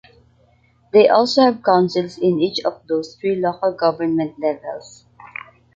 [0.91, 5.05] They also have councils in each of those three local government levels.